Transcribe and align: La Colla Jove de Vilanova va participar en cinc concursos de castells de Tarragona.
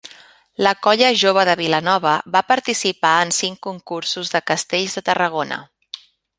La 0.67 0.71
Colla 0.85 1.09
Jove 1.23 1.43
de 1.49 1.55
Vilanova 1.59 2.13
va 2.37 2.41
participar 2.53 3.13
en 3.27 3.35
cinc 3.43 3.61
concursos 3.69 4.35
de 4.37 4.45
castells 4.53 4.99
de 4.99 5.09
Tarragona. 5.11 5.63